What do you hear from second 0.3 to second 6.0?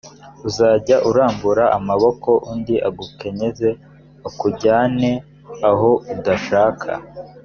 uzajya urambura amaboko undi agukenyeze a akujyane aho